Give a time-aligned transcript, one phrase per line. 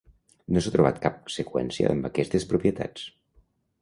[0.55, 3.05] No s'ha trobat cap seqüència amb aquestes propietats.